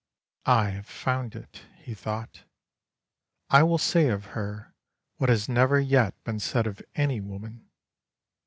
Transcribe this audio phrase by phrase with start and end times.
[0.47, 2.41] "I have found it," he thought,
[3.51, 4.73] "I will say of her
[5.17, 7.69] what has never yet been said of any woman.